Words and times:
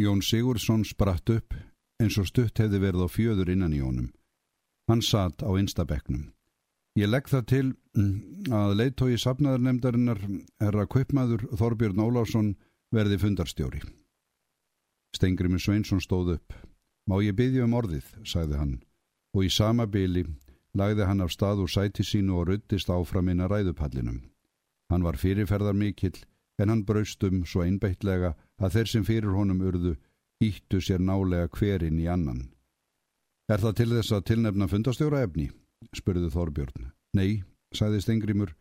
Jón 0.00 0.22
Sigurdsson 0.24 0.84
spratt 0.88 1.28
upp 1.32 1.54
eins 2.00 2.16
og 2.20 2.28
stutt 2.30 2.60
hefði 2.62 2.80
verið 2.80 3.04
á 3.04 3.08
fjöður 3.12 3.52
innan 3.52 3.76
í 3.76 3.82
honum. 3.84 4.08
Hann 4.88 5.02
satt 5.04 5.44
á 5.44 5.50
einstabeknum. 5.52 6.30
Ég 6.98 7.10
legg 7.10 7.28
það 7.30 7.44
til 7.52 7.66
mm, 7.94 8.50
að 8.56 8.76
leittói 8.80 9.18
safnaðarnemdarinnar 9.20 10.22
herra 10.58 10.86
Kvipmaður 10.90 11.44
Þorbjörn 11.60 12.00
Ólásson 12.02 12.54
verði 12.90 13.20
fundarstjóri. 13.22 13.82
Stengrimur 15.14 15.62
Sveinsson 15.62 16.02
stóð 16.02 16.34
upp. 16.38 16.56
Má 17.06 17.20
ég 17.22 17.36
byggja 17.36 17.66
um 17.66 17.76
orðið, 17.78 18.08
sagði 18.26 18.58
hann, 18.58 18.74
og 19.34 19.46
í 19.46 19.52
sama 19.52 19.86
byli 19.86 20.24
lagði 20.78 21.06
hann 21.06 21.22
af 21.24 21.32
stað 21.34 21.64
úr 21.64 21.70
sæti 21.70 22.06
sínu 22.06 22.40
og 22.40 22.50
ruttist 22.50 22.90
áfram 22.90 23.30
inn 23.30 23.42
að 23.42 23.54
ræðupallinum. 23.54 24.20
Hann 24.90 25.06
var 25.06 25.18
fyrirferðar 25.18 25.76
mikill, 25.78 26.16
en 26.58 26.70
hann 26.70 26.84
braustum 26.86 27.44
svo 27.46 27.64
einbeitlega 27.64 28.34
að 28.60 28.76
þeir 28.76 28.90
sem 28.92 29.04
fyrir 29.08 29.34
honum 29.34 29.60
urðu 29.64 29.96
íttu 30.44 30.80
sér 30.80 31.00
nálega 31.00 31.48
hverinn 31.56 32.00
í 32.00 32.06
annan. 32.08 32.46
Er 33.50 33.60
það 33.60 33.76
til 33.80 33.90
þess 33.96 34.14
að 34.14 34.26
tilnefna 34.30 34.68
fundastjóra 34.70 35.24
efni? 35.26 35.50
spurði 35.96 36.30
Þorbjörn. 36.30 36.90
Nei, 37.16 37.42
sagði 37.74 38.04
Stengrimur. 38.04 38.54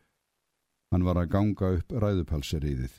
Hann 0.90 1.06
var 1.06 1.20
að 1.22 1.32
ganga 1.36 1.72
upp 1.78 1.94
ræðupalseriðið. 1.94 2.96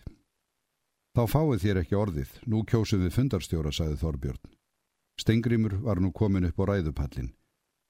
Þá 1.16 1.22
fáið 1.26 1.64
þér 1.64 1.80
ekki 1.80 1.98
orðið, 1.98 2.32
nú 2.46 2.62
kjósum 2.62 3.02
við 3.02 3.16
fundarstjóra, 3.16 3.72
sagði 3.74 3.98
Þorbjörn. 4.04 4.54
Stengrimur 5.18 5.74
var 5.82 5.98
nú 6.00 6.12
komin 6.14 6.46
upp 6.46 6.60
á 6.62 6.64
ræðupallin. 6.70 7.32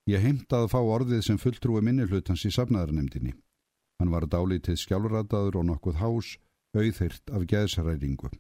Ég 0.09 0.25
heimtaði 0.25 0.67
að 0.67 0.73
fá 0.73 0.81
orðið 0.81 1.27
sem 1.27 1.39
fulltrúi 1.39 1.83
minnihlutans 1.85 2.47
í 2.49 2.53
safnaðarnemdini. 2.57 3.35
Hann 4.01 4.15
var 4.15 4.25
dálítið 4.33 4.81
skjálfrataður 4.81 5.61
og 5.61 5.67
nokkuð 5.69 6.01
hás, 6.01 6.39
auðhirt 6.73 7.35
af 7.37 7.45
geðsræringu. 7.51 8.31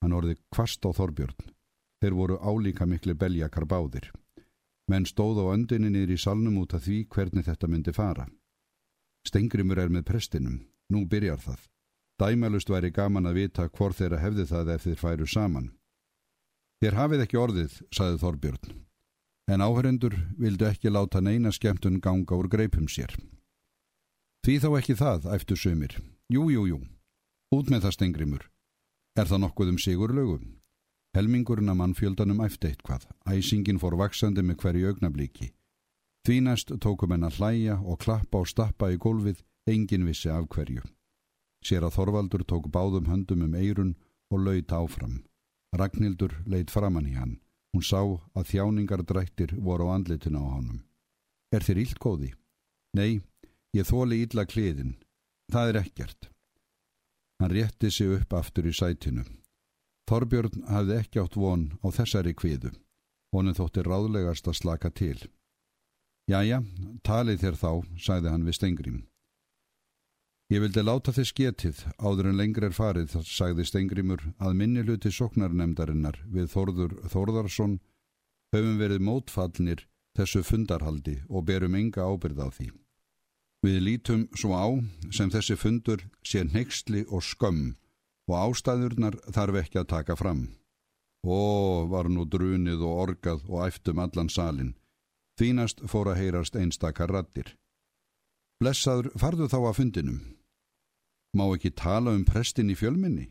Hann 0.00 0.16
orði 0.16 0.36
kvast 0.52 0.84
á 0.86 0.90
Þorbjörn. 0.96 1.52
Þeir 2.00 2.16
voru 2.16 2.36
álíka 2.40 2.86
miklu 2.88 3.14
beljakar 3.14 3.66
báðir. 3.68 4.10
Menn 4.88 5.06
stóð 5.06 5.42
á 5.44 5.52
öndinni 5.52 5.90
niður 5.92 6.14
í 6.16 6.18
salnum 6.18 6.56
út 6.62 6.74
af 6.74 6.86
því 6.86 7.04
hvernig 7.12 7.46
þetta 7.46 7.68
myndi 7.68 7.92
fara. 7.92 8.26
Stengrimur 9.28 9.78
er 9.78 9.92
með 9.92 10.06
prestinum. 10.08 10.62
Nú 10.90 11.04
byrjar 11.06 11.38
það. 11.44 11.60
Dæmalust 12.20 12.70
væri 12.72 12.90
gaman 12.90 13.28
að 13.28 13.36
vita 13.38 13.68
hvort 13.68 13.96
þeirra 13.96 14.20
hefði 14.20 14.46
það 14.48 14.72
ef 14.74 14.86
þeir 14.86 14.98
færu 15.00 15.26
saman. 15.28 15.68
Þér 16.80 16.96
hafið 16.96 17.22
ekki 17.24 17.38
orðið, 17.40 17.74
saði 17.92 18.18
Þorbjörn. 18.20 18.72
En 19.52 19.64
áhörendur 19.64 20.16
vildu 20.40 20.64
ekki 20.68 20.92
láta 20.92 21.20
neina 21.20 21.52
skemmtun 21.52 22.00
ganga 22.00 22.36
úr 22.36 22.48
greipum 22.48 22.88
sér. 22.88 23.12
Því 24.46 24.56
þá 24.64 24.68
ekki 24.78 24.96
það, 24.96 25.28
æftu 25.36 25.56
sömur. 25.56 25.96
Jú, 26.32 26.48
jú, 26.48 26.64
jú. 26.70 26.78
Út 27.52 27.68
með 27.68 27.84
það 27.86 27.96
stengrimur. 27.98 28.44
Er 29.20 29.28
það 29.28 29.40
nokkuð 29.42 29.70
um 29.74 29.78
sigur 29.84 30.12
lögum? 30.16 30.44
Helmingurinn 31.12 31.68
að 31.68 31.76
mannfjöldanum 31.80 32.38
æfti 32.40 32.70
eitthvað. 32.70 33.02
Æsingin 33.28 33.80
fór 33.82 33.98
vaksandi 34.00 34.40
með 34.46 34.62
hverju 34.62 34.92
augnablíki. 34.94 35.50
Því 36.24 36.36
næst 36.46 36.72
tókum 36.80 37.12
henn 37.12 37.26
að 37.28 37.36
hlæja 37.36 37.76
og 37.84 37.98
klappa 38.00 38.40
og 38.40 38.48
stappa 38.48 38.88
í 38.94 38.96
gólfið, 38.96 39.42
engin 39.68 40.06
vissi 40.08 40.30
af 40.32 40.46
hverju. 40.54 40.86
Sér 41.60 41.84
að 41.84 41.98
Þorvaldur 41.98 42.46
tók 42.48 42.70
báðum 42.72 43.10
höndum 43.12 43.44
um 43.44 43.58
eirun 43.60 43.92
og 44.32 44.40
laut 44.46 44.72
áfram. 44.72 45.20
Ragnhildur 45.76 46.38
leitt 46.46 46.72
framann 46.72 47.10
í 47.10 47.12
hann. 47.18 47.36
Hún 47.74 47.84
sá 47.84 48.00
að 48.00 48.48
þjáningardrættir 48.54 49.52
voru 49.60 49.92
á 49.92 50.00
andlituna 50.00 50.40
á 50.40 50.48
honum. 50.56 50.80
Er 51.52 51.60
þér 51.66 51.84
ílt 51.84 52.00
góði? 52.00 52.32
Nei, 52.96 53.20
ég 53.76 53.84
þóli 53.84 54.24
ílla 54.24 54.48
kliðin. 54.48 54.96
Það 55.52 55.74
er 55.74 55.82
ekkert. 55.84 56.29
Hann 57.40 57.52
rétti 57.54 57.90
sig 57.90 58.12
upp 58.18 58.34
aftur 58.36 58.68
í 58.68 58.72
sætinu. 58.76 59.24
Þorbjörn 60.10 60.64
hafði 60.68 60.96
ekki 61.00 61.20
átt 61.22 61.36
von 61.40 61.68
á 61.80 61.86
þessari 61.94 62.34
kviðu. 62.36 62.74
Honum 63.32 63.56
þótti 63.56 63.84
ráðlegast 63.86 64.48
að 64.50 64.58
slaka 64.58 64.90
til. 64.90 65.18
Jæja, 66.30 66.60
talið 67.06 67.44
þér 67.44 67.56
þá, 67.58 67.70
sagði 67.96 68.32
hann 68.34 68.44
við 68.46 68.58
Stengrim. 68.58 68.98
Ég 70.50 70.64
vildi 70.64 70.82
láta 70.82 71.14
þess 71.14 71.32
getið 71.38 71.84
áður 72.02 72.32
en 72.32 72.40
lengri 72.40 72.66
er 72.66 72.74
farið 72.74 73.12
sagði 73.22 73.68
Stengrimur 73.68 74.24
að 74.42 74.56
minni 74.58 74.82
hluti 74.82 75.12
soknarnemdarinnar 75.14 76.18
við 76.26 76.50
Þorður 76.50 76.96
Þorðarsson 77.12 77.76
höfum 78.50 78.80
verið 78.82 79.04
mótfallnir 79.06 79.84
þessu 80.18 80.42
fundarhaldi 80.42 81.20
og 81.30 81.46
berum 81.46 81.78
enga 81.78 82.02
ábyrð 82.02 82.42
á 82.42 82.48
því. 82.50 82.70
Við 83.60 83.80
lítum 83.84 84.22
svo 84.32 84.56
á 84.56 84.68
sem 85.12 85.28
þessi 85.28 85.56
fundur 85.60 86.06
sé 86.24 86.46
nextli 86.48 87.04
og 87.12 87.24
skömm 87.26 87.74
og 88.30 88.36
ástæðurnar 88.38 89.18
þarf 89.34 89.58
ekki 89.60 89.82
að 89.82 89.90
taka 89.92 90.16
fram. 90.16 90.46
Ó, 91.26 91.84
var 91.92 92.08
nú 92.08 92.24
drunið 92.24 92.80
og 92.80 93.00
orgað 93.04 93.42
og 93.50 93.66
æftum 93.66 94.00
allan 94.00 94.32
salin. 94.32 94.72
Þínast 95.36 95.84
fór 95.88 96.12
að 96.12 96.22
heyrast 96.22 96.56
einstakar 96.56 97.12
rattir. 97.12 97.56
Blessaður 98.60 99.10
farðu 99.20 99.48
þá 99.48 99.58
að 99.60 99.76
fundinum. 99.76 100.20
Má 101.36 101.44
ekki 101.54 101.74
tala 101.76 102.14
um 102.16 102.24
prestin 102.24 102.72
í 102.72 102.76
fjölminni? 102.76 103.28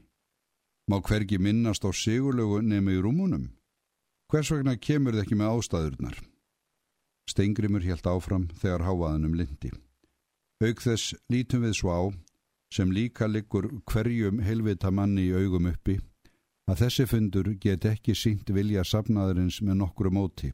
Má 0.90 1.02
hvergi 1.06 1.38
minnast 1.42 1.86
á 1.86 1.90
sigurlegu 1.94 2.62
nefn 2.62 2.94
í 2.94 3.02
rúmunum? 3.02 3.50
Hvers 4.30 4.54
vegna 4.54 4.78
kemur 4.78 5.18
þið 5.18 5.26
ekki 5.26 5.38
með 5.38 5.54
ástæðurnar? 5.58 6.18
Steingrimur 7.30 7.86
helt 7.86 8.06
áfram 8.10 8.50
þegar 8.62 8.86
háaðanum 8.86 9.38
lindi. 9.38 9.74
Auk 10.60 10.82
þess 10.84 11.14
lítum 11.32 11.64
við 11.64 11.78
svo 11.78 11.92
á, 11.96 12.02
sem 12.74 12.90
líka 12.92 13.28
liggur 13.28 13.70
hverjum 13.88 14.42
helvita 14.44 14.92
manni 14.92 15.30
í 15.30 15.36
augum 15.36 15.70
uppi, 15.72 15.96
að 16.68 16.82
þessi 16.84 17.06
fundur 17.08 17.54
get 17.64 17.86
ekki 17.88 18.16
sínt 18.16 18.52
vilja 18.52 18.84
safnaðurins 18.84 19.62
með 19.64 19.80
nokkru 19.80 20.12
móti, 20.12 20.50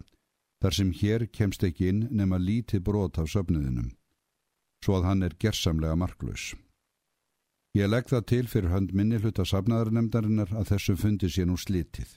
þar 0.61 0.77
sem 0.77 0.91
hér 0.99 1.25
kemst 1.33 1.65
ekki 1.65 1.89
inn 1.89 2.03
nema 2.11 2.37
lítið 2.37 2.83
brot 2.85 3.17
af 3.17 3.31
söfniðinum, 3.33 3.89
svo 4.85 4.99
að 4.99 5.09
hann 5.09 5.25
er 5.25 5.35
gersamlega 5.41 5.97
marklaus. 5.97 6.53
Ég 7.75 7.89
legg 7.89 8.07
það 8.07 8.29
til 8.29 8.45
fyrir 8.47 8.71
hönd 8.71 8.93
minni 8.95 9.17
hluta 9.19 9.43
safnaðarnemdarinnar 9.43 10.53
að 10.55 10.69
þessu 10.69 10.95
fundi 11.01 11.27
sé 11.33 11.43
nú 11.49 11.57
slítið. 11.59 12.13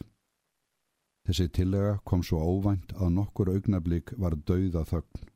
Þessi 1.27 1.49
tillega 1.57 1.97
kom 2.05 2.21
svo 2.23 2.45
óvænt 2.45 2.93
að 3.01 3.17
nokkur 3.17 3.51
augnablík 3.57 4.13
var 4.21 4.37
dauða 4.37 4.85
þögn. 4.93 5.28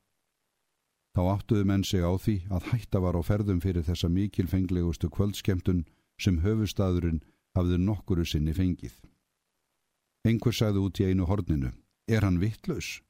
Þá 1.12 1.22
áttuðu 1.34 1.66
menn 1.68 1.84
sig 1.84 2.00
á 2.00 2.12
því 2.16 2.36
að 2.48 2.68
hætta 2.72 3.02
var 3.04 3.18
á 3.18 3.22
ferðum 3.22 3.60
fyrir 3.60 3.84
þessa 3.84 4.08
mikilfenglegustu 4.08 5.10
kvöldskemtun 5.12 5.84
sem 6.20 6.40
höfustadurinn 6.40 7.22
hafði 7.56 7.78
nokkuru 7.78 8.24
sinni 8.24 8.54
fengið. 8.56 8.94
Engur 10.24 10.56
sagði 10.56 10.86
út 10.86 11.00
í 11.02 11.08
einu 11.10 11.26
horninu, 11.28 11.72
er 12.08 12.24
hann 12.24 12.40
vittlaus? 12.40 13.02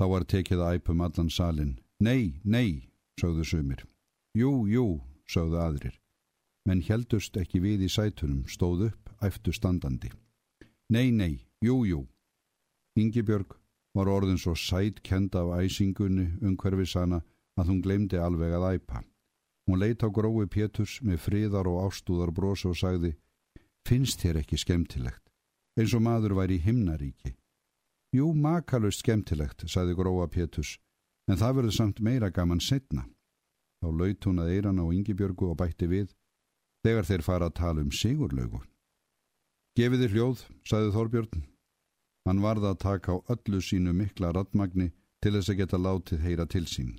Þá 0.00 0.04
var 0.14 0.24
tekið 0.24 0.64
að 0.64 0.80
æpum 0.80 1.04
allan 1.04 1.28
salin. 1.28 1.78
Nei, 2.00 2.40
nei, 2.44 2.88
sögðu 3.20 3.44
sumir. 3.44 3.84
Jú, 4.32 4.64
jú, 4.70 4.86
sögðu 5.28 5.60
aðrir 5.60 6.00
menn 6.68 6.82
heldust 6.86 7.36
ekki 7.40 7.60
við 7.64 7.86
í 7.86 7.90
sætunum, 7.90 8.44
stóð 8.48 8.90
upp, 8.90 9.10
æftu 9.24 9.52
standandi. 9.56 10.10
Nei, 10.92 11.10
nei, 11.10 11.40
jú, 11.64 11.82
jú. 11.88 12.04
Yngibjörg 12.98 13.56
var 13.96 14.10
orðin 14.10 14.38
svo 14.38 14.54
sætt 14.54 15.02
kenda 15.02 15.42
af 15.44 15.64
æsingunni 15.64 16.26
umhverfis 16.40 16.94
hana 16.98 17.22
að 17.58 17.72
hún 17.72 17.82
glemdi 17.84 18.20
alveg 18.20 18.54
að 18.56 18.66
æpa. 18.76 19.02
Hún 19.66 19.80
leitt 19.82 20.02
á 20.02 20.08
grói 20.10 20.46
Péturs 20.46 21.00
með 21.02 21.22
fríðar 21.26 21.68
og 21.70 21.84
ástúðar 21.88 22.32
brosi 22.34 22.68
og 22.70 22.78
sagði 22.78 23.14
Finnst 23.86 24.20
þér 24.22 24.42
ekki 24.42 24.58
skemmtilegt? 24.60 25.22
Eins 25.78 25.94
og 25.96 26.02
maður 26.04 26.36
væri 26.36 26.58
í 26.58 26.64
himnaríki. 26.64 27.34
Jú, 28.14 28.32
makalust 28.34 29.04
skemmtilegt, 29.04 29.64
sagði 29.70 29.94
gróa 29.98 30.26
Péturs, 30.28 30.76
en 31.30 31.38
það 31.38 31.56
verður 31.60 31.76
samt 31.76 32.00
meira 32.02 32.30
gaman 32.34 32.60
setna. 32.60 33.06
Þá 33.80 33.88
laut 33.94 34.26
hún 34.26 34.42
að 34.42 34.50
eiran 34.56 34.82
á 34.82 34.84
Yngibjörgu 34.84 35.52
og 35.52 35.56
bætti 35.62 35.86
við 35.88 36.10
þegar 36.84 37.06
þeir 37.08 37.24
fara 37.24 37.48
að 37.48 37.56
tala 37.60 37.84
um 37.84 37.92
sigurlaugu. 37.94 38.60
Gefið 39.78 40.02
þér 40.04 40.16
hljóð, 40.16 40.44
sagði 40.66 40.92
Þorbjörn. 40.96 41.44
Hann 42.28 42.42
varða 42.44 42.74
að 42.74 42.82
taka 42.84 43.16
á 43.16 43.18
öllu 43.32 43.60
sínu 43.64 43.94
mikla 43.96 44.32
ratmagni 44.36 44.90
til 45.22 45.34
þess 45.36 45.52
að 45.52 45.60
geta 45.60 45.80
látið 45.80 46.24
heyra 46.26 46.46
til 46.46 46.66
sín. 46.68 46.98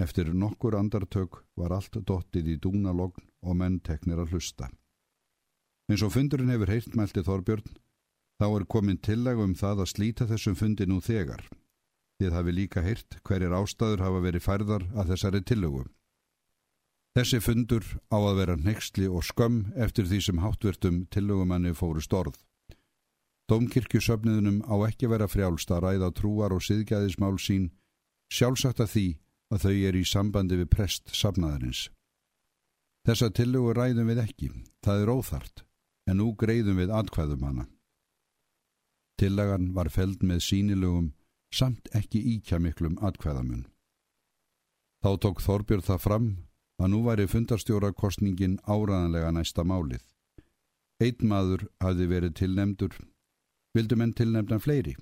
Eftir 0.00 0.32
nokkur 0.32 0.76
andartök 0.78 1.42
var 1.56 1.72
allt 1.76 1.98
dottið 2.08 2.54
í 2.54 2.58
dúnalogn 2.64 3.26
og 3.42 3.56
menn 3.56 3.80
teknir 3.80 4.22
að 4.22 4.32
hlusta. 4.32 4.70
Eins 5.90 6.04
og 6.06 6.14
fundurinn 6.14 6.52
hefur 6.52 6.72
heyrt 6.72 6.94
mælti 6.96 7.24
Þorbjörn, 7.26 7.74
þá 8.40 8.46
er 8.48 8.64
komin 8.74 8.98
tillag 8.98 9.40
um 9.42 9.52
það 9.54 9.84
að 9.84 9.92
slíta 9.92 10.28
þessum 10.30 10.56
fundi 10.56 10.86
nú 10.88 11.00
þegar. 11.04 11.42
Þið 12.22 12.36
hafi 12.36 12.54
líka 12.54 12.84
heyrt 12.84 13.18
hverjir 13.26 13.52
ástæður 13.56 14.04
hafa 14.06 14.22
verið 14.24 14.46
færðar 14.46 14.86
að 14.94 15.12
þessari 15.12 15.42
tillögum. 15.42 15.90
Þessi 17.12 17.42
fundur 17.44 17.84
á 18.08 18.16
að 18.16 18.38
vera 18.40 18.56
nextli 18.56 19.08
og 19.10 19.26
skömm 19.28 19.74
eftir 19.76 20.06
því 20.08 20.20
sem 20.24 20.40
háttvertum 20.40 21.02
tillögumanni 21.12 21.74
fóru 21.76 22.00
storð. 22.00 22.38
Dómkirkjusöfniðunum 23.52 24.62
á 24.64 24.74
ekki 24.88 25.10
vera 25.12 25.26
frjálst 25.28 25.68
að 25.74 25.82
ræða 25.84 26.08
trúar 26.16 26.54
og 26.56 26.62
siðgæðismál 26.64 27.34
sín, 27.36 27.66
sjálfsagt 28.32 28.80
að 28.80 28.92
því 28.94 29.08
að 29.52 29.66
þau 29.66 29.74
er 29.88 29.98
í 29.98 30.04
sambandi 30.08 30.56
við 30.56 30.70
prest 30.72 31.12
safnaðarins. 31.12 31.82
Þessa 33.04 33.28
tillögu 33.36 33.74
ræðum 33.76 34.08
við 34.08 34.22
ekki, 34.22 34.48
það 34.80 35.02
er 35.02 35.12
óþart, 35.12 35.64
en 36.08 36.20
nú 36.22 36.30
greiðum 36.40 36.80
við 36.80 36.94
atkvæðum 36.96 37.44
hana. 37.44 37.66
Tillagan 39.20 39.68
var 39.76 39.92
feld 39.92 40.24
með 40.24 40.40
sínilögum 40.48 41.12
samt 41.52 41.92
ekki 41.92 42.24
íkja 42.38 42.56
miklum 42.62 42.96
atkvæðamun. 43.04 43.66
Þá 45.04 45.10
tók 45.20 45.44
Þorbjörn 45.44 45.84
það 45.84 46.04
fram 46.06 46.28
að 46.80 46.92
nú 46.94 47.04
væri 47.04 47.28
fundarstjórakostningin 47.28 48.60
áraðanlega 48.64 49.34
næsta 49.36 49.66
málið. 49.66 50.02
Eitt 51.02 51.20
maður 51.20 51.66
hafði 51.82 52.06
verið 52.08 52.38
tilnemdur, 52.40 52.94
vildu 53.76 53.96
menn 53.96 54.12
tilnemdan 54.12 54.60
fleiri. 54.60 54.94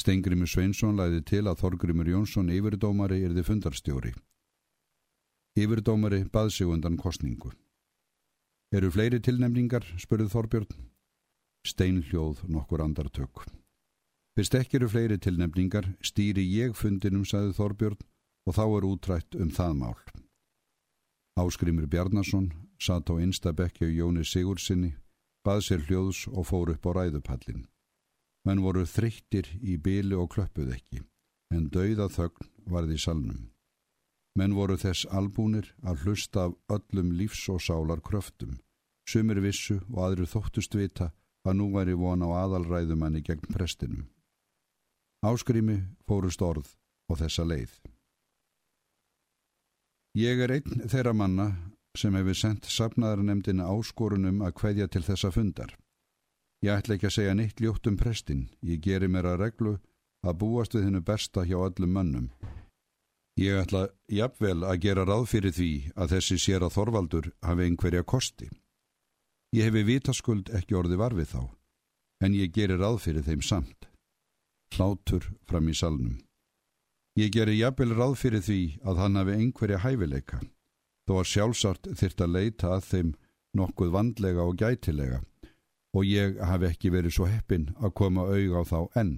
Stengrimur 0.00 0.48
Sveinsson 0.48 0.96
læði 0.96 1.20
til 1.28 1.46
að 1.46 1.60
Þorgrimur 1.62 2.08
Jónsson 2.08 2.50
yfirdómari 2.52 3.22
erði 3.26 3.44
fundarstjóri. 3.46 4.12
Yfirdómari 5.58 6.24
bað 6.32 6.52
sig 6.54 6.66
undan 6.66 6.96
kostningu. 6.96 7.52
Eru 8.72 8.88
fleiri 8.90 9.20
tilnemningar, 9.20 9.84
spurði 10.00 10.30
Þorbjörn. 10.32 10.70
Steinhljóð 11.68 12.46
nokkur 12.48 12.80
andartök. 12.82 13.44
Fyrst 14.32 14.56
ekki 14.56 14.78
eru 14.80 14.88
fleiri 14.88 15.18
tilnemningar, 15.20 15.90
stýri 16.00 16.46
ég 16.48 16.72
fundinum, 16.74 17.26
sagði 17.28 17.52
Þorbjörn, 17.58 18.00
og 18.48 18.56
þá 18.56 18.64
er 18.64 18.86
útrætt 18.88 19.36
um 19.36 19.50
það 19.52 19.76
mál. 19.76 19.98
Áskrimur 21.36 21.86
Bjarnason 21.88 22.48
satt 22.80 23.12
á 23.12 23.14
einstabekki 23.20 23.84
og 23.86 23.92
Jóni 23.92 24.24
Sigursinni, 24.24 24.94
bað 25.46 25.62
sér 25.66 25.86
hljóðs 25.86 26.26
og 26.30 26.46
fór 26.48 26.72
upp 26.74 26.86
á 26.86 26.90
ræðupallin. 26.98 27.66
Menn 28.46 28.62
voru 28.62 28.84
þreyttir 28.86 29.48
í 29.62 29.76
byli 29.78 30.18
og 30.18 30.32
klöppuð 30.34 30.74
ekki, 30.74 31.02
en 31.54 31.68
dauða 31.70 32.08
þögn 32.10 32.50
varði 32.74 32.98
salnum. 32.98 33.48
Menn 34.38 34.56
voru 34.56 34.78
þess 34.80 35.06
albúnir 35.12 35.68
að 35.84 36.06
hlusta 36.06 36.48
af 36.48 36.54
öllum 36.72 37.12
lífs 37.18 37.44
og 37.52 37.60
sálar 37.60 38.00
kröftum, 38.00 38.58
sumir 39.06 39.42
vissu 39.44 39.82
og 39.92 39.98
aðri 40.06 40.26
þóttust 40.26 40.74
vita 40.74 41.12
að 41.44 41.58
nú 41.58 41.68
væri 41.74 41.94
von 41.98 42.22
á 42.24 42.28
aðalræðumanni 42.46 43.22
gegn 43.26 43.50
prestinum. 43.52 44.06
Áskrými 45.22 45.82
fórust 46.08 46.42
orð 46.42 46.72
og 47.10 47.20
þessa 47.20 47.44
leið. 47.46 47.74
Ég 50.18 50.40
er 50.44 50.56
einn 50.58 50.88
þeirra 50.90 51.12
manna 51.16 51.46
sem 51.98 52.14
hefur 52.16 52.36
sendt 52.38 52.68
sapnaðarnemdina 52.72 53.68
áskorunum 53.68 54.42
að 54.46 54.54
hveðja 54.60 54.88
til 54.88 55.04
þessa 55.06 55.30
fundar. 55.34 55.76
Ég 56.62 56.78
ætla 56.78 56.96
ekki 56.96 57.08
að 57.08 57.16
segja 57.16 57.34
neitt 57.34 57.60
ljótt 57.60 57.88
um 57.90 57.96
prestin. 57.98 58.48
Ég 58.62 58.80
geri 58.80 59.08
mér 59.10 59.32
að 59.32 59.40
reglu 59.42 59.76
að 60.22 60.38
búast 60.38 60.76
við 60.76 60.86
hennu 60.86 61.02
besta 61.02 61.44
hjá 61.44 61.58
öllum 61.58 61.96
mönnum. 61.96 62.28
Ég 63.40 63.58
ætla 63.58 63.88
jafnvel 64.12 64.62
að 64.68 64.82
gera 64.84 65.06
ráð 65.08 65.24
fyrir 65.32 65.54
því 65.56 65.72
að 65.96 66.12
þessi 66.16 66.38
sér 66.38 66.66
að 66.66 66.74
Þorvaldur 66.76 67.30
hafi 67.42 67.66
einhverja 67.66 68.04
kosti. 68.04 68.48
Ég 69.56 69.68
hefi 69.68 69.82
vitaskuld 69.88 70.52
ekki 70.54 70.76
orði 70.76 70.98
varfið 71.00 71.32
þá, 71.32 71.42
en 72.24 72.36
ég 72.36 72.52
geri 72.52 72.76
ráð 72.76 73.00
fyrir 73.06 73.24
þeim 73.26 73.42
samt. 73.42 73.88
Hlátur 74.76 75.26
fram 75.48 75.68
í 75.68 75.74
salnum. 75.76 76.20
Ég 77.18 77.32
geri 77.32 77.58
jafnvel 77.58 77.96
ráð 77.96 78.14
fyrir 78.20 78.44
því 78.44 78.60
að 78.84 79.00
hann 79.02 79.18
hafi 79.20 79.36
einhverja 79.36 79.82
hæfileika, 79.82 80.38
þó 81.08 81.18
að 81.18 81.30
sjálfsart 81.32 81.90
þyrta 81.98 82.28
leita 82.30 82.72
að 82.76 82.88
þeim 82.90 83.12
nokkuð 83.58 83.92
vandlega 83.96 84.46
og 84.46 84.58
gætilega 84.60 85.20
og 85.92 86.08
ég 86.08 86.38
hafi 86.40 86.70
ekki 86.70 86.92
verið 86.92 87.16
svo 87.16 87.26
heppin 87.28 87.68
að 87.76 87.94
koma 88.00 88.24
auð 88.24 88.54
á 88.56 88.62
þá 88.64 88.78
enn. 89.02 89.16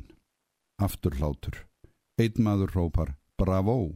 Aftur 0.83 1.15
hlátur. 1.21 1.61
Eitt 2.19 2.41
maður 2.43 2.75
rópar 2.75 3.15
Bravo! 3.39 3.95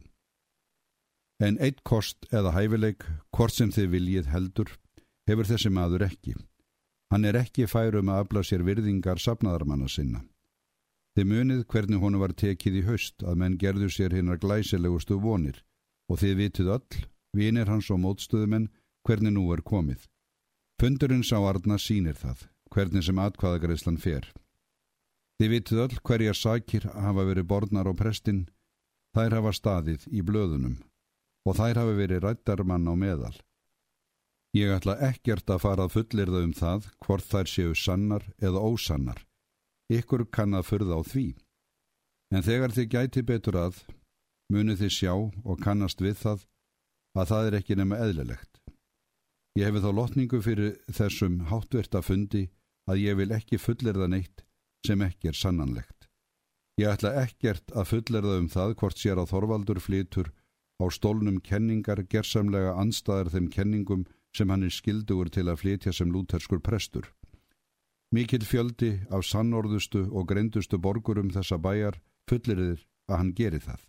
En 1.39 1.59
eitt 1.63 1.83
kost 1.87 2.25
eða 2.35 2.51
hæfileik, 2.55 3.05
hvort 3.31 3.55
sem 3.55 3.71
þið 3.71 3.91
viljið 3.93 4.31
heldur, 4.31 4.71
hefur 5.27 5.47
þessi 5.47 5.71
maður 5.71 6.03
ekki. 6.09 6.33
Hann 7.11 7.25
er 7.25 7.39
ekki 7.39 7.67
færum 7.67 8.11
að 8.11 8.25
afla 8.25 8.43
sér 8.43 8.65
virðingar 8.67 9.21
sapnaðarmanna 9.23 9.87
sinna. 9.87 10.25
Þið 11.15 11.29
munið 11.31 11.61
hvernig 11.71 12.03
honu 12.03 12.19
var 12.21 12.35
tekið 12.35 12.81
í 12.81 12.83
haust 12.87 13.23
að 13.23 13.39
menn 13.39 13.55
gerðu 13.59 13.87
sér 13.91 14.13
hinnar 14.15 14.39
glæsilegustu 14.39 15.17
vonir 15.23 15.63
og 16.11 16.19
þið 16.21 16.35
vitið 16.43 16.73
öll, 16.75 16.99
vinir 17.35 17.69
hans 17.69 17.89
og 17.93 18.01
mótstöðumenn, 18.03 18.69
hvernig 19.07 19.33
nú 19.35 19.49
er 19.53 19.61
komið. 19.65 20.07
Fundurinn 20.79 21.25
sá 21.27 21.37
Arna 21.39 21.77
sínir 21.77 22.17
það 22.17 22.47
hvernig 22.73 23.05
sem 23.05 23.19
atkvaðagreðslan 23.19 23.99
fer. 24.01 24.27
Þið 25.39 25.51
vitið 25.53 25.81
öll 25.85 25.99
hverjar 26.05 26.37
sakir 26.37 26.87
hafa 26.93 27.25
verið 27.27 27.47
borðnar 27.49 27.89
á 27.89 27.93
prestin, 27.97 28.47
þær 29.15 29.39
hafa 29.39 29.53
staðið 29.55 30.07
í 30.11 30.23
blöðunum 30.25 30.77
og 31.47 31.55
þær 31.57 31.79
hafa 31.81 31.95
verið 31.97 32.25
rættarmann 32.25 32.89
á 32.91 32.93
meðal. 32.99 33.35
Ég 34.53 34.73
ætla 34.73 34.97
ekkert 35.05 35.49
að 35.49 35.63
fara 35.63 35.85
að 35.85 35.95
fullir 35.95 36.31
þau 36.33 36.41
um 36.41 36.53
það 36.57 36.89
hvort 37.05 37.25
þær 37.29 37.49
séu 37.49 37.75
sannar 37.77 38.25
eða 38.41 38.61
ósannar. 38.65 39.23
Ykkur 39.89 40.25
kann 40.29 40.57
að 40.57 40.67
fyrða 40.69 40.99
á 40.99 41.01
því. 41.05 41.27
En 42.33 42.45
þegar 42.45 42.73
þið 42.75 42.89
gæti 42.93 43.23
betur 43.25 43.57
að, 43.57 43.83
munið 44.53 44.83
þið 44.83 44.93
sjá 44.93 45.13
og 45.13 45.61
kannast 45.63 46.01
við 46.01 46.17
það 46.21 46.45
að 47.17 47.31
það 47.31 47.47
er 47.47 47.57
ekki 47.59 47.77
nema 47.79 47.99
eðlilegt. 48.03 48.59
Ég 49.57 49.67
hefi 49.67 49.81
þá 49.83 49.89
lotningu 49.95 50.41
fyrir 50.45 50.75
þessum 50.93 51.39
háttverta 51.49 52.01
fundi 52.05 52.45
að 52.89 53.01
ég 53.03 53.17
vil 53.19 53.31
ekki 53.35 53.59
fullerða 53.59 54.07
neitt 54.11 54.43
sem 54.85 55.01
ekki 55.03 55.31
er 55.31 55.37
sannanlegt. 55.37 56.07
Ég 56.79 56.87
ætla 56.93 57.11
ekkert 57.25 57.73
að 57.75 57.89
fullerða 57.91 58.37
um 58.39 58.47
það 58.51 58.75
hvort 58.79 59.01
sér 59.01 59.19
að 59.19 59.33
Þorvaldur 59.33 59.81
flytur 59.83 60.29
á 60.79 60.85
stólnum 60.95 61.41
kenningar 61.43 62.05
gersamlega 62.07 62.77
anstaðar 62.79 63.33
þeim 63.33 63.49
kenningum 63.51 64.05
sem 64.35 64.49
hann 64.49 64.63
er 64.63 64.71
skildugur 64.71 65.27
til 65.33 65.49
að 65.49 65.59
flytja 65.65 65.91
sem 65.91 66.13
lúterskur 66.13 66.61
prestur. 66.63 67.09
Mikil 68.15 68.45
fjöldi 68.47 68.93
af 69.11 69.25
sannorðustu 69.27 70.07
og 70.07 70.29
greindustu 70.31 70.79
borgurum 70.79 71.33
þessa 71.33 71.59
bæjar 71.61 71.99
fulleriðir 72.29 72.85
að 73.09 73.17
hann 73.17 73.35
geri 73.35 73.59
það. 73.59 73.81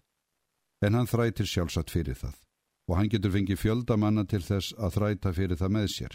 En 0.82 0.96
hann 0.96 1.08
þrætir 1.08 1.46
sjálfsagt 1.46 1.92
fyrir 1.92 2.18
það 2.18 2.34
og 2.90 2.96
hann 2.98 3.10
getur 3.12 3.30
fengið 3.30 3.60
fjöldamanna 3.62 4.24
til 4.26 4.42
þess 4.42 4.74
að 4.74 4.96
þræta 4.96 5.30
fyrir 5.36 5.58
það 5.60 5.74
með 5.76 5.88
sér. 5.94 6.14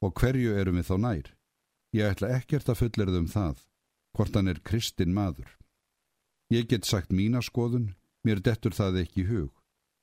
Og 0.00 0.14
hverju 0.16 0.54
erum 0.56 0.78
við 0.80 0.86
þá 0.88 0.96
nær? 1.02 1.26
Ég 1.92 2.12
ætla 2.14 2.30
ekkert 2.38 2.70
að 2.72 2.78
fullirða 2.80 3.20
um 3.20 3.28
það, 3.28 3.58
hvort 4.16 4.36
hann 4.38 4.48
er 4.48 4.60
kristin 4.64 5.12
maður. 5.12 5.50
Ég 6.48 6.68
get 6.70 6.88
sagt 6.88 7.12
mína 7.12 7.42
skoðun, 7.44 7.92
mér 8.24 8.40
dettur 8.40 8.72
það 8.72 9.02
ekki 9.02 9.26
í 9.26 9.28
hug, 9.28 9.50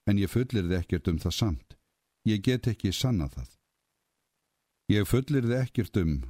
en 0.06 0.20
ég 0.22 0.30
fullirði 0.30 0.78
ekkert 0.78 1.10
um 1.10 1.18
það 1.18 1.34
samt. 1.34 1.76
Ég 2.26 2.42
get 2.46 2.68
ekki 2.70 2.92
sanna 2.94 3.26
það. 3.32 3.50
Ég 4.92 5.08
fullirði 5.10 5.58
ekkert 5.58 5.98
um 5.98 6.20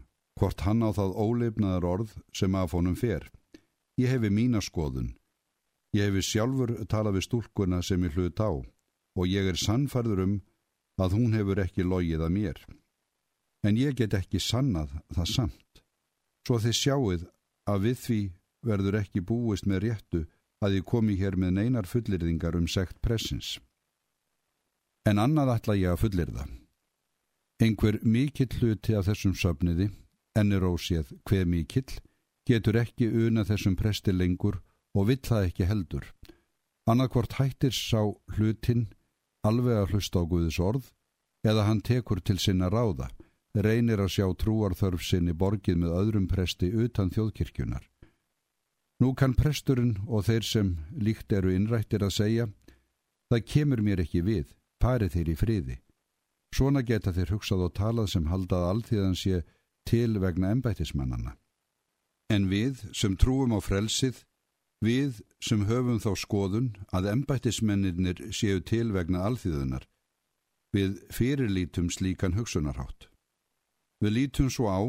hvort 0.41 0.65
hann 0.65 0.81
á 0.81 0.93
það 0.97 1.13
óleifnaðar 1.13 1.85
orð 1.85 2.17
sem 2.33 2.57
af 2.57 2.73
honum 2.73 2.97
fer. 2.97 3.29
Ég 4.01 4.13
hefi 4.13 4.33
mína 4.33 4.63
skoðun. 4.65 5.13
Ég 5.93 6.09
hefi 6.09 6.25
sjálfur 6.25 6.73
talað 6.89 7.19
við 7.19 7.29
stúlkuna 7.29 7.83
sem 7.85 8.05
ég 8.05 8.17
hlut 8.17 8.41
á 8.41 8.65
og 9.17 9.29
ég 9.29 9.49
er 9.49 9.59
sannfarður 9.61 10.25
um 10.27 10.35
að 11.01 11.17
hún 11.17 11.37
hefur 11.37 11.61
ekki 11.65 11.85
logið 11.85 12.25
að 12.27 12.35
mér 12.37 12.61
en 13.67 13.79
ég 13.81 13.97
get 13.99 14.15
ekki 14.15 14.41
sannað 14.43 14.93
það 15.15 15.31
samt. 15.33 15.83
Svo 16.47 16.59
þið 16.63 16.77
sjáuð 16.79 17.23
að 17.67 17.87
við 17.87 17.97
því 18.05 18.21
verður 18.67 18.99
ekki 19.01 19.23
búist 19.27 19.67
með 19.67 19.83
réttu 19.87 20.23
að 20.65 20.79
ég 20.79 20.87
komi 20.89 21.17
hér 21.19 21.37
með 21.37 21.57
neinar 21.59 21.89
fullirðingar 21.91 22.57
um 22.59 22.69
sekt 22.71 23.01
pressins. 23.03 23.57
En 25.07 25.19
annað 25.23 25.53
ætla 25.57 25.77
ég 25.79 25.95
að 25.95 26.03
fullirða. 26.05 26.47
Einhver 27.63 27.99
mikill 28.03 28.53
hluti 28.61 28.95
af 28.95 29.07
þessum 29.09 29.35
söfniði, 29.35 29.89
ennir 30.37 30.67
óséð 30.67 31.13
hver 31.27 31.47
mikill, 31.49 31.89
getur 32.47 32.79
ekki 32.79 33.09
una 33.27 33.47
þessum 33.49 33.77
presti 33.79 34.13
lengur 34.13 34.61
og 34.95 35.09
vill 35.11 35.23
það 35.25 35.49
ekki 35.51 35.69
heldur. 35.71 36.05
Annarkvort 36.87 37.39
hættir 37.41 37.75
sá 37.75 38.03
hlutin 38.37 38.87
alveg 39.47 39.81
að 39.81 39.95
hlusta 39.95 40.23
á 40.23 40.29
Guðis 40.29 40.59
orð 40.61 40.91
eða 41.47 41.67
hann 41.69 41.81
tekur 41.87 42.21
til 42.21 42.39
sinna 42.43 42.69
ráða 42.73 43.09
reynir 43.63 44.01
að 44.03 44.13
sjá 44.17 44.27
trúarþörf 44.37 45.05
sinni 45.05 45.33
borgið 45.33 45.79
með 45.81 45.95
öðrum 46.01 46.27
presti 46.29 46.69
utan 46.73 47.11
þjóðkirkjunar. 47.11 47.85
Nú 49.01 49.13
kann 49.15 49.37
presturinn 49.37 49.97
og 50.07 50.25
þeir 50.29 50.45
sem 50.45 50.77
líkt 50.93 51.33
eru 51.33 51.53
innrættir 51.53 52.05
að 52.05 52.15
segja, 52.17 52.47
það 53.31 53.47
kemur 53.53 53.83
mér 53.85 54.03
ekki 54.05 54.23
við, 54.25 54.55
parið 54.81 55.17
þeir 55.17 55.29
í 55.29 55.37
friði. 55.37 55.77
Svona 56.55 56.83
geta 56.83 57.13
þeir 57.13 57.35
hugsað 57.37 57.67
og 57.67 57.75
talað 57.77 58.13
sem 58.15 58.29
haldað 58.31 58.69
alltíðan 58.71 59.19
sé 59.19 59.43
til 59.87 60.17
vegna 60.23 60.53
embætismannana. 60.55 61.37
En 62.33 62.49
við 62.49 62.81
sem 62.97 63.17
trúum 63.17 63.53
á 63.55 63.61
frelsið, 63.61 64.25
við 64.85 65.21
sem 65.41 65.65
höfum 65.69 65.99
þá 66.03 66.13
skoðun 66.21 66.71
að 66.93 67.11
embætismennir 67.13 68.21
séu 68.33 68.61
til 68.61 68.93
vegna 68.93 69.25
alltíðunar, 69.29 69.87
við 70.75 71.01
fyrirlítum 71.13 71.89
slíkan 71.91 72.37
hugsunarhátt. 72.37 73.09
Við 74.03 74.13
lítum 74.13 74.51
svo 74.53 74.69
á 74.69 74.81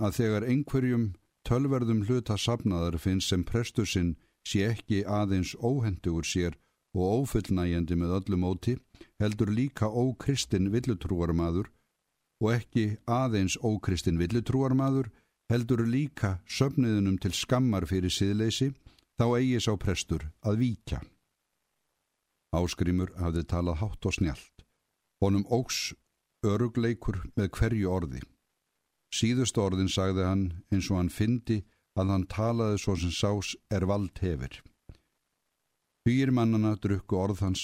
að 0.00 0.16
þegar 0.18 0.46
einhverjum 0.48 1.12
tölverðum 1.44 2.04
hluta 2.08 2.38
sapnaðar 2.40 2.96
finnst 2.98 3.28
sem 3.28 3.44
prestur 3.44 3.88
sinn 3.88 4.14
sé 4.48 4.64
ekki 4.70 5.04
aðeins 5.04 5.52
óhendugur 5.60 6.24
sér 6.24 6.56
og 6.94 7.26
ófullnægjandi 7.26 7.98
með 7.98 8.14
öllu 8.18 8.38
móti, 8.40 8.76
heldur 9.20 9.50
líka 9.52 9.90
ókristinn 9.90 10.70
villutrúarmadur 10.72 11.68
og 12.42 12.50
ekki 12.54 12.86
aðeins 13.10 13.56
ókristinn 13.60 14.20
villutrúarmadur, 14.20 15.10
heldur 15.52 15.84
líka 15.84 16.38
söfniðunum 16.48 17.18
til 17.20 17.34
skammar 17.36 17.86
fyrir 17.90 18.12
siðleysi, 18.12 18.72
þá 19.20 19.26
eigi 19.38 19.60
sá 19.62 19.72
prestur 19.80 20.28
að 20.42 20.60
víkja. 20.62 21.00
Áskrimur 22.54 23.12
hafði 23.18 23.44
talað 23.50 23.80
hátt 23.82 24.06
og 24.06 24.14
snjált. 24.14 24.64
Honum 25.22 25.46
ógs 25.50 25.94
örugleikur 26.44 27.22
með 27.38 27.50
hverju 27.56 27.90
orði. 27.90 28.22
Síðust 29.14 29.58
orðin 29.58 29.90
sagði 29.90 30.26
hann 30.26 30.44
eins 30.74 30.90
og 30.90 30.98
hann 31.00 31.12
fyndi 31.12 31.62
að 31.98 32.10
hann 32.10 32.26
talaði 32.30 32.80
svo 32.82 32.96
sem 32.98 33.12
sás 33.14 33.54
er 33.70 33.86
vald 33.90 34.18
hefur. 34.22 34.60
Hýr 36.04 36.34
mannana 36.34 36.74
drukku 36.76 37.16
orð 37.16 37.44
hans. 37.46 37.62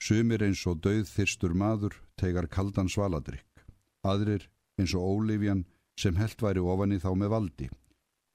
Sumir 0.00 0.42
eins 0.42 0.64
og 0.66 0.80
döð 0.84 1.04
þyrstur 1.12 1.52
maður 1.54 1.98
tegar 2.18 2.48
kaldan 2.48 2.88
svaladrykk. 2.88 3.66
Aðrir 4.02 4.48
eins 4.80 4.96
og 4.96 5.04
Ólífjan 5.04 5.66
sem 6.00 6.16
held 6.16 6.40
væri 6.40 6.64
ofan 6.64 6.96
í 6.96 6.98
þá 7.02 7.12
með 7.20 7.32
valdi. 7.34 7.68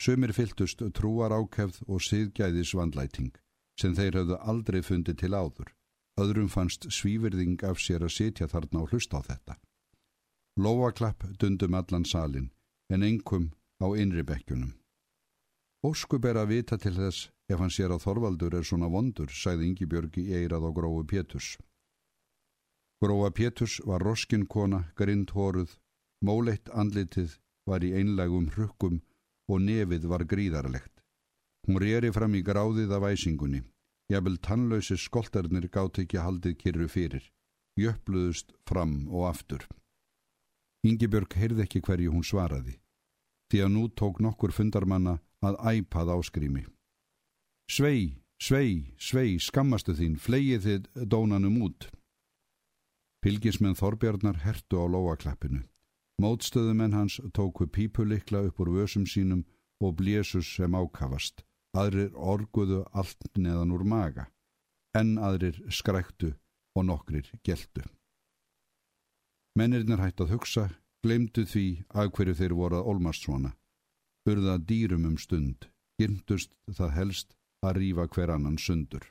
Sumir 0.01 0.33
fyltust 0.35 0.81
trúar 0.93 1.31
ákefð 1.31 1.81
og 1.87 2.03
siðgæðis 2.03 2.73
vandlæting 2.75 3.33
sem 3.79 3.95
þeir 3.95 4.19
hafðu 4.19 4.37
aldrei 4.39 4.81
fundið 4.83 5.19
til 5.21 5.33
áður. 5.35 5.71
Öðrum 6.19 6.47
fannst 6.51 6.87
svíverðing 6.95 7.63
af 7.67 7.79
sér 7.83 8.05
að 8.07 8.15
sitja 8.15 8.47
þarna 8.47 8.83
og 8.83 8.91
hlusta 8.91 9.19
á 9.19 9.21
þetta. 9.27 9.55
Lóaklapp 10.55 11.25
dundum 11.39 11.75
allan 11.75 12.05
salin 12.07 12.51
en 12.89 13.03
engum 13.03 13.51
á 13.83 13.91
innri 13.99 14.23
bekkjunum. 14.23 14.71
Óskup 15.83 16.25
er 16.25 16.39
að 16.39 16.51
vita 16.53 16.77
til 16.79 16.95
þess 16.95 17.29
ef 17.51 17.59
hann 17.59 17.73
sér 17.73 17.91
að 17.93 18.05
Þorvaldur 18.05 18.55
er 18.57 18.63
svona 18.65 18.87
vondur, 18.89 19.29
sagði 19.29 19.67
Ingi 19.69 19.85
Björgi 19.85 20.23
eirað 20.33 20.65
á 20.65 20.71
grófu 20.73 21.03
Pétus. 21.05 21.57
Grófa 23.03 23.31
Pétus 23.35 23.81
var 23.85 24.01
roskinkona, 24.01 24.85
grind 24.95 25.35
hóruð, 25.35 25.75
móleitt 26.23 26.71
andlitið 26.71 27.35
var 27.67 27.83
í 27.83 27.91
einlegum 27.93 28.47
hrukkum 28.55 29.01
og 29.51 29.61
nefið 29.61 30.07
var 30.09 30.25
gríðarlegt. 30.25 30.91
Hún 31.65 31.79
reyri 31.81 32.11
fram 32.13 32.35
í 32.37 32.43
gráðið 32.45 32.93
af 32.93 33.07
æsingunni. 33.09 33.63
Jafnvel 34.11 34.37
tannlausi 34.37 34.97
skoltarnir 35.01 35.65
gátt 35.73 35.97
ekki 36.03 36.21
haldið 36.21 36.57
kyrru 36.61 36.87
fyrir. 36.89 37.23
Jöfluðust 37.79 38.53
fram 38.69 39.07
og 39.09 39.29
aftur. 39.31 39.65
Yngibjörg 40.85 41.33
heyrði 41.33 41.65
ekki 41.65 41.81
hverju 41.81 42.13
hún 42.13 42.23
svaraði. 42.23 42.77
Því 43.49 43.61
að 43.65 43.73
nú 43.73 43.87
tók 43.89 44.21
nokkur 44.21 44.53
fundarmanna 44.53 45.17
að 45.45 45.57
æpað 45.73 46.13
áskrými. 46.15 46.65
Svei, 47.69 48.21
svei, 48.37 48.93
svei, 49.01 49.39
skammastu 49.41 49.95
þín, 49.97 50.19
flegið 50.21 50.65
þið 50.67 51.05
dónanum 51.09 51.57
út. 51.65 51.89
Pilgismenn 53.25 53.77
Þorbjarnar 53.77 54.43
hertu 54.45 54.77
á 54.77 54.85
lóaklappinu. 54.85 55.65
Mótstöðumenn 56.21 56.95
hans 56.95 57.19
tóku 57.35 57.67
pípulikla 57.67 58.45
upp 58.47 58.59
úr 58.63 58.71
vösum 58.77 59.03
sínum 59.05 59.43
og 59.83 59.97
blésus 59.99 60.47
sem 60.55 60.75
ákavast 60.75 61.43
aðrir 61.75 62.15
orguðu 62.15 62.83
allt 62.95 63.27
neðan 63.37 63.73
úr 63.75 63.83
maga, 63.83 64.29
en 64.95 65.17
aðrir 65.19 65.59
skræktu 65.69 66.31
og 66.75 66.87
nokkrir 66.87 67.27
geltu. 67.43 67.83
Mennirnir 69.59 70.01
hætt 70.03 70.23
að 70.23 70.35
hugsa, 70.35 70.69
glemdu 71.03 71.45
því 71.47 71.85
að 71.91 72.11
hverju 72.15 72.37
þeir 72.39 72.55
voru 72.59 72.79
að 72.79 72.89
olmast 72.91 73.27
svona, 73.27 73.51
urða 74.27 74.57
dýrum 74.57 75.05
um 75.11 75.19
stund, 75.19 75.67
gyrndust 75.99 76.55
það 76.71 76.95
helst 76.95 77.35
að 77.63 77.79
rýfa 77.79 78.07
hver 78.15 78.33
annan 78.35 78.57
sundur. 78.59 79.05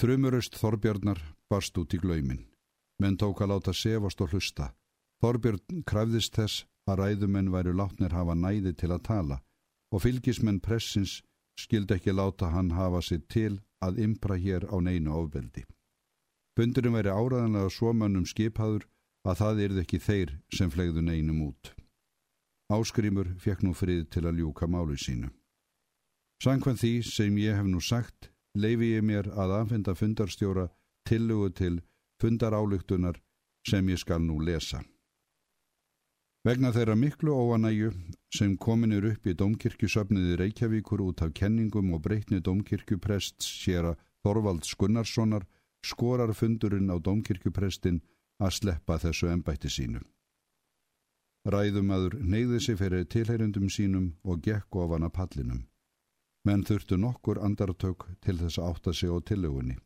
Þrumurust 0.00 0.56
Þorbjörnar 0.58 1.20
barst 1.50 1.76
út 1.78 1.94
í 1.94 2.00
glaumin, 2.00 2.46
menn 3.00 3.18
tók 3.20 3.42
að 3.42 3.52
láta 3.54 3.74
sefast 3.76 4.20
og 4.24 4.32
hlusta. 4.32 4.72
Þorbjörn 5.22 5.84
kræfðist 5.86 6.34
þess 6.34 6.64
að 6.90 6.98
ræðumenn 6.98 7.52
væru 7.54 7.76
látnir 7.78 8.14
hafa 8.16 8.34
næði 8.34 8.72
til 8.74 8.90
að 8.90 9.04
tala, 9.06 9.36
og 9.94 10.02
fylgismenn 10.02 10.58
pressins 10.60 11.20
skildi 11.58 11.94
ekki 11.94 12.14
láta 12.14 12.50
hann 12.50 12.72
hafa 12.74 13.02
sér 13.06 13.22
til 13.30 13.60
að 13.84 14.00
impra 14.02 14.38
hér 14.40 14.66
á 14.66 14.76
neinu 14.82 15.14
ofbeldi. 15.20 15.62
Bundurinn 16.56 16.96
væri 16.96 17.12
áraðanlega 17.12 17.70
svomönnum 17.70 18.26
skipaður 18.26 18.88
að 19.22 19.38
það 19.40 19.62
yrði 19.66 19.84
ekki 19.84 20.00
þeir 20.02 20.34
sem 20.56 20.70
flegðu 20.74 21.04
neinum 21.06 21.40
út. 21.46 21.72
Áskrimur 22.72 23.30
fekk 23.38 23.62
nú 23.62 23.76
frið 23.78 24.08
til 24.10 24.26
að 24.26 24.42
ljúka 24.42 24.66
málu 24.66 24.98
sínu. 24.98 25.30
Sankvæm 26.42 26.78
því 26.80 26.92
sem 27.06 27.36
ég 27.38 27.56
hef 27.56 27.68
nú 27.70 27.80
sagt, 27.80 28.32
leifi 28.58 28.96
ég 28.96 29.04
mér 29.06 29.28
að 29.38 29.54
anfenda 29.60 29.94
fundarstjóra 29.94 30.66
tillugu 31.06 31.52
til 31.54 31.76
fundarálugtunar 32.22 33.20
sem 33.68 33.86
ég 33.88 34.02
skal 34.02 34.24
nú 34.24 34.40
lesa. 34.42 34.82
Vegna 36.42 36.72
þeirra 36.74 36.96
miklu 36.98 37.34
óanæju 37.38 37.92
sem 38.34 38.56
komin 38.58 38.94
er 38.96 39.04
upp 39.12 39.26
í 39.30 39.34
domkirkjusöfniði 39.38 40.38
Reykjavíkur 40.40 41.02
út 41.04 41.20
af 41.22 41.34
kenningum 41.38 41.92
og 41.94 42.02
breytni 42.02 42.40
domkirkjuprests 42.42 43.46
sér 43.62 43.92
að 43.92 44.00
Þorvalds 44.26 44.74
Gunnarssonar 44.80 45.46
skorar 45.86 46.32
fundurinn 46.34 46.90
á 46.90 46.98
domkirkjuprestin 46.98 48.00
að 48.42 48.56
sleppa 48.58 48.98
þessu 49.04 49.30
ennbætti 49.30 49.70
sínu. 49.70 50.02
Ræðumadur 51.46 52.18
neyði 52.18 52.58
sig 52.66 52.78
fyrir 52.78 53.06
tilheyrundum 53.14 53.70
sínum 53.70 54.10
og 54.26 54.42
gekk 54.42 54.82
ofan 54.82 55.06
að 55.06 55.14
pallinum, 55.18 55.62
menn 56.46 56.66
þurftu 56.66 56.98
nokkur 56.98 57.38
andartök 57.38 58.08
til 58.18 58.36
þess 58.42 58.58
að 58.58 58.68
átta 58.72 58.94
sig 58.98 59.14
á 59.14 59.18
tillögunni. 59.22 59.78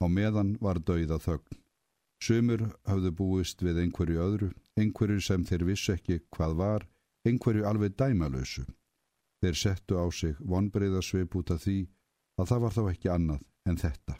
Á 0.00 0.06
meðan 0.08 0.58
var 0.60 0.80
dauða 0.80 1.20
þögn. 1.20 1.56
Sumur 2.20 2.66
hafðu 2.84 3.14
búist 3.16 3.62
við 3.64 3.80
einhverju 3.84 4.20
öðru 4.20 4.50
einhverju 4.80 5.20
sem 5.24 5.44
þeir 5.44 5.64
vissu 5.68 5.94
ekki 5.94 6.20
hvað 6.34 6.56
var, 6.60 6.86
einhverju 7.26 7.66
alveg 7.68 7.96
dæmalösu. 8.00 8.64
Þeir 9.40 9.56
settu 9.56 10.00
á 10.00 10.06
sig 10.12 10.36
vonbreiðasveip 10.40 11.36
út 11.36 11.52
af 11.54 11.64
því 11.64 11.78
að 12.40 12.50
það 12.52 12.64
var 12.64 12.76
þá 12.76 12.82
ekki 12.92 13.12
annað 13.12 13.46
en 13.68 13.80
þetta. 13.80 14.16